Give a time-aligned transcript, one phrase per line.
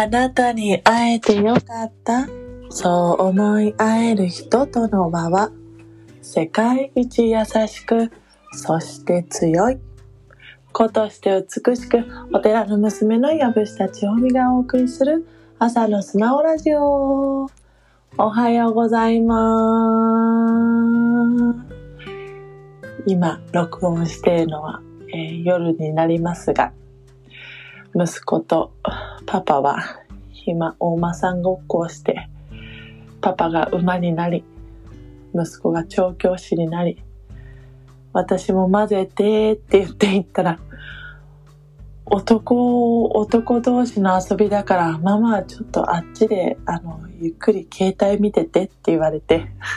[0.00, 2.28] あなたに会えてよかった。
[2.70, 5.50] そう思い合える人との輪は、
[6.22, 8.12] 世界一優しく、
[8.52, 9.80] そして強い。
[10.72, 15.26] 子として美しく、お寺の娘の藪下千穂美がお送りする
[15.58, 17.50] 朝の素直ラジオ。
[18.18, 20.46] おはようございま
[21.52, 21.74] す。
[23.04, 24.80] 今、録音しているのは、
[25.12, 26.72] えー夜になりますが、
[27.96, 28.70] 息子と
[29.30, 30.00] パパは
[30.46, 32.30] 今大間さんごっこをして
[33.20, 34.42] パパが馬になり
[35.34, 37.02] 息子が調教師になり
[38.14, 40.58] 私も混ぜてって言っていったら
[42.06, 49.44] 男男同士の遊びだからママはちょっとあっちであのゆっくり携帯見ててって言われて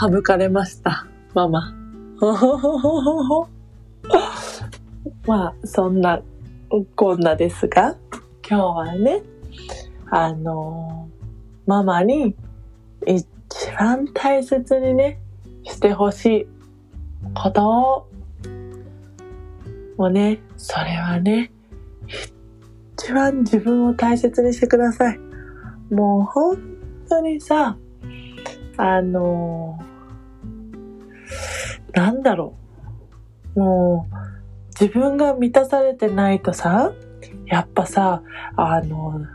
[0.00, 1.72] 省かれましたママ。
[5.26, 6.22] まあ、そんな
[6.94, 7.96] こんなですが、
[8.48, 9.22] 今日はね、
[10.10, 11.08] あの
[11.66, 12.34] ママに
[13.06, 13.26] 一
[13.78, 15.20] 番大切にね、
[15.64, 16.46] してほしい
[17.34, 18.08] ことを、
[19.96, 21.52] もうね、それはね、
[22.94, 25.18] 一番自分を大切にしてください。
[25.90, 26.58] もう本
[27.08, 27.76] 当にさ、
[28.76, 29.78] あの
[31.92, 32.54] なんだろ
[33.54, 33.60] う。
[33.60, 34.14] もう、
[34.78, 36.92] 自分が満たされてないとさ、
[37.46, 38.22] やっぱさ、
[38.56, 39.26] あの、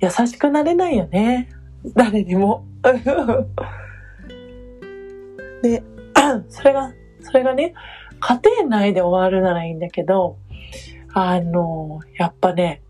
[0.00, 1.48] 優しくなれないよね。
[1.94, 2.64] 誰にも。
[5.62, 5.82] で、
[6.48, 7.74] それが、それがね、
[8.18, 10.36] 家庭内で終わるならいいんだけど、
[11.12, 12.82] あの、やっぱね、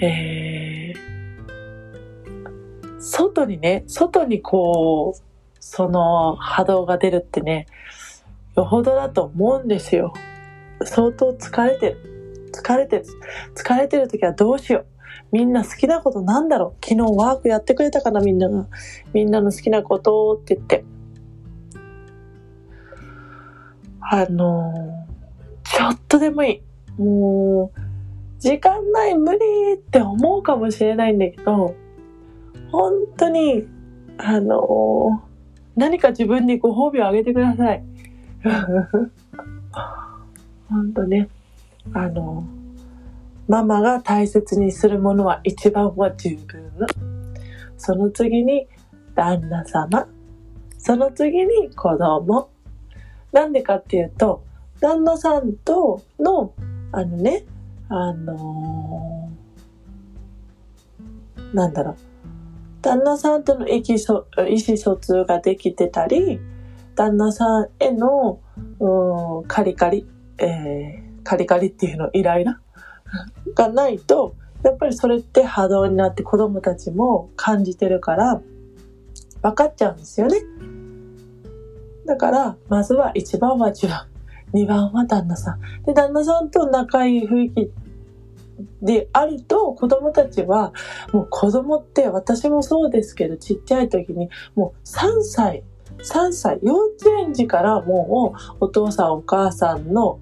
[0.00, 5.20] えー、外にね、外にこう、
[5.60, 7.66] その波動が出るってね、
[8.56, 10.12] よほどだと思うんですよ。
[10.84, 12.50] 相当疲れてる。
[12.52, 13.04] 疲れてる。
[13.54, 14.86] 疲れてる時はどうしよう。
[15.32, 18.66] みんな好きなことなんだろう昨日ワークやってくれたかなみんなが。
[19.12, 20.84] みんなの好きなことって言って。
[24.00, 25.06] あのー
[25.68, 26.62] ちょっとでもい
[26.98, 27.02] い。
[27.02, 27.80] もう、
[28.38, 29.38] 時間ない無理
[29.74, 31.74] って思うかもしれないんだけど、
[32.70, 33.66] 本当に、
[34.16, 35.26] あのー
[35.76, 37.84] 何か自分にご褒美をあげてください。
[40.68, 41.28] 本当ね、
[41.92, 42.44] あの、
[43.48, 46.60] ママが大切にするものは一番は自分。
[47.76, 48.66] その次に
[49.14, 50.08] 旦那様。
[50.78, 52.48] その次に子供。
[53.32, 54.42] なんでかっていうと、
[54.80, 56.52] 旦那さんとの、
[56.92, 57.44] あのね、
[57.88, 59.36] あのー
[61.54, 61.96] なんだろう。
[62.82, 66.40] 旦那さんとの意思疎意思疎通ができてたり、
[66.94, 68.40] 旦那さんへの、
[68.80, 70.06] うん、カリカリ、
[70.38, 72.60] えーカリカリっていうのイライラ？
[73.54, 78.40] がないと、やっぱりそれって波動になって子供たちも感じてるから、
[79.42, 80.38] 分かっちゃうんですよね。
[82.06, 83.96] だから、まずは1番は自分、
[84.62, 85.60] 2番は旦那さん。
[85.84, 87.72] で、旦那さんと仲いい雰囲気
[88.82, 90.72] であると、子供たちは、
[91.12, 95.64] もう子供って私もそうですけど、ちっちゃい時に、もう3歳、
[95.98, 100.20] 3歳、幼稚園児からもうお父さんお母さんの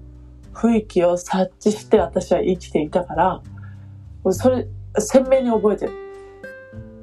[0.55, 3.41] 雰囲気を察知して私は生きていたから、
[4.31, 4.67] それ
[4.97, 5.91] 鮮明に覚えてる。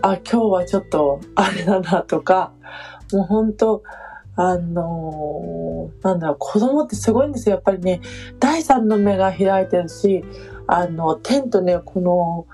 [0.01, 2.53] あ、今日はちょっとあれだなとか、
[3.13, 3.83] もう本当
[4.35, 7.57] あのーなんだろう、子供ってすごいんですよ。
[7.57, 8.01] やっぱりね、
[8.41, 10.25] 第三の目が開いてるし、
[10.67, 12.47] あの、天とね、この、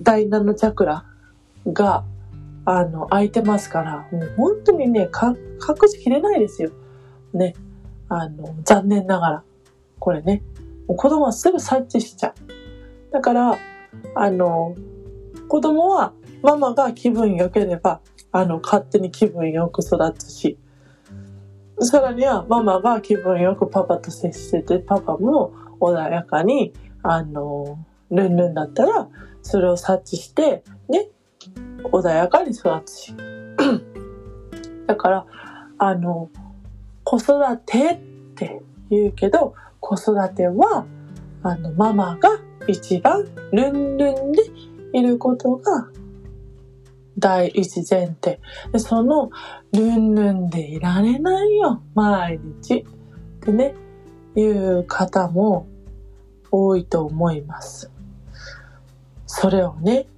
[0.00, 1.04] 第七チャクラ
[1.66, 2.04] が、
[2.64, 6.70] あの、開いてますから、もう本当にね、か隠しきれないですよ。
[7.34, 7.54] ね。
[8.08, 9.44] あの、残念ながら。
[9.98, 10.42] これね。
[10.86, 13.12] 子供はすぐ察知しちゃう。
[13.12, 13.58] だから、
[14.14, 14.74] あの、
[15.48, 16.12] 子供は
[16.42, 18.00] ママが気分良ければ、
[18.32, 20.58] あの、勝手に気分よく育つし、
[21.80, 27.78] さらにはママが気分よくパパと接してて、パパも穏やかに、あの、
[28.10, 29.08] ルンルンだったら、
[29.42, 31.08] それを察知して、ね、
[31.84, 33.14] 穏やかに育つし。
[34.86, 35.26] だから、
[35.78, 36.30] あの、
[37.06, 37.98] 子育てっ
[38.34, 38.60] て
[38.90, 40.86] 言うけど、子育ては、
[41.44, 42.30] あの、ママが
[42.66, 44.42] 一番ルンルンで
[44.92, 45.88] いることが
[47.16, 48.40] 第一前提。
[48.72, 49.30] でその、
[49.72, 52.78] ルンルンでいられないよ、毎日。
[52.78, 52.84] っ
[53.38, 53.76] てね、
[54.34, 55.68] いう方も
[56.50, 57.92] 多いと思います。
[59.26, 60.08] それをね、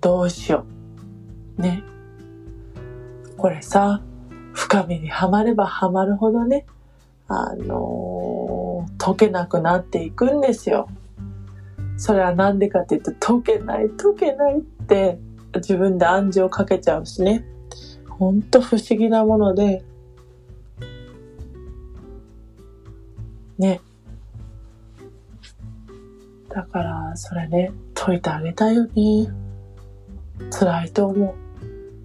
[0.00, 0.64] どうしよ
[1.58, 1.62] う。
[1.62, 1.82] ね。
[3.36, 4.04] これさ、
[4.68, 6.66] 深みにはまればはまるほどね、
[7.26, 10.90] あの溶けなくなっていくんですよ。
[11.96, 15.18] それはなんでかって言うと、溶けない、溶けないって
[15.54, 17.46] 自分で暗示をかけちゃうしね。
[18.10, 19.82] ほんと不思議なもので、
[23.56, 23.80] ね。
[26.50, 28.92] だから、それね、解いてあげたいよね。
[30.50, 31.34] 辛いと思う。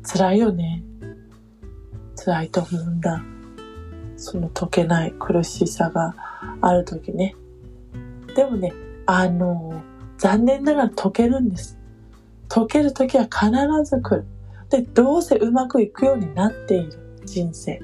[0.07, 0.82] 辛いよね。
[2.23, 3.21] 辛いと思うんだ。
[4.15, 6.15] その解けない苦しさが
[6.61, 7.35] ある時ね。
[8.35, 8.71] でもね、
[9.05, 9.81] あの、
[10.17, 11.77] 残念ながら解けるんです。
[12.47, 13.49] 解ける時は必
[13.83, 14.25] ず来る。
[14.69, 17.81] で、どうせうまくいくようになっている人生。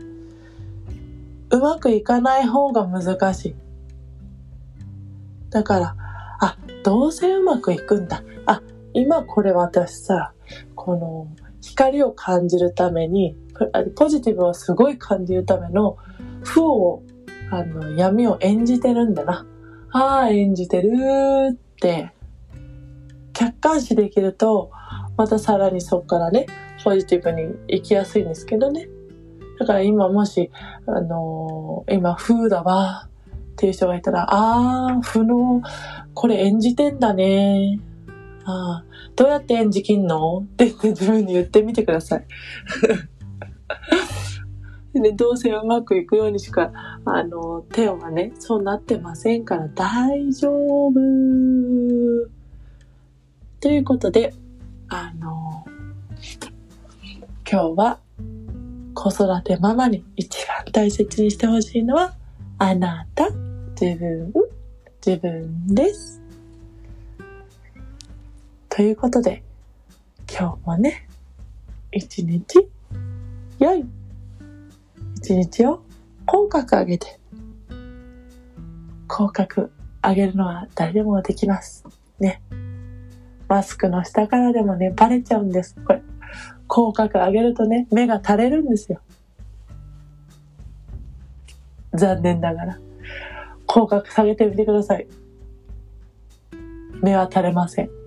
[1.51, 3.55] うまくいかない方が難しい。
[5.49, 5.95] だから、
[6.39, 8.23] あ、どうせうまくいくんだ。
[8.45, 8.61] あ、
[8.93, 10.33] 今これ私さ、
[10.75, 11.27] この
[11.69, 13.35] 光を感じるために、
[13.95, 15.97] ポジティブをすごい感じるための
[16.43, 17.03] 負を、
[17.51, 19.45] あの、闇を演じてるんだな。
[19.91, 20.89] ああ、演じてる
[21.51, 22.11] って、
[23.33, 24.71] 客観視できると、
[25.17, 26.47] またさらにそこからね、
[26.83, 28.87] ポジティブに行きやすいんですけどね。
[29.59, 30.49] だから今もし、
[30.85, 35.61] あのー、今、風だわっていう人がいたら、ああ、負の、
[36.13, 37.79] これ演じてんだね。
[38.49, 38.85] あ、
[39.15, 40.45] どうやって演じきんの？
[40.53, 42.25] って自分に言ってみてください。
[44.93, 46.71] でどうせうまくいくようにしか、
[47.05, 50.51] あの、手はね、そうなってませんから大丈
[50.87, 50.93] 夫。
[53.61, 54.33] ということで、
[54.87, 55.65] あの、
[57.51, 57.99] 今日は
[58.93, 62.15] 子育てママに一番大切にしてほしいのは、
[62.57, 63.29] あなた、
[63.79, 64.33] 自分、
[65.05, 66.18] 自分です。
[68.79, 69.43] ということで、
[70.31, 71.09] 今日もね、
[71.91, 72.65] 一日、
[73.59, 73.83] 良い
[75.17, 75.83] 一日を
[76.25, 77.19] 口角上げて、
[79.05, 79.69] 口角
[80.01, 81.83] 上げるのは誰でもできます。
[82.21, 82.41] ね。
[83.49, 85.75] マスクの下からでもね、バレちゃうんです。
[85.83, 86.01] これ。
[86.69, 89.01] 口角上げるとね、目が垂れるんですよ。
[91.95, 92.79] 残念ながら。
[93.67, 95.05] 口角下げてみてください。
[97.03, 97.98] 目は垂れません。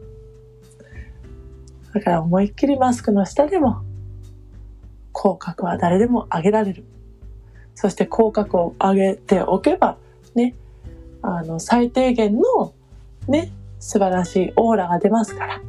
[1.93, 3.83] だから思いっきりマスクの下でも、
[5.13, 6.85] 口角は誰でも上げられる。
[7.75, 9.99] そして口角を上げておけば、
[10.35, 10.55] ね、
[11.23, 12.75] あの、最低限の、
[13.29, 15.61] ね、素晴らしいオーラが出ますから。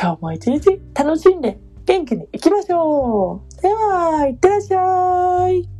[0.00, 5.77] 今日も一日楽しんで元気に行きましょうでは、いってらっしゃい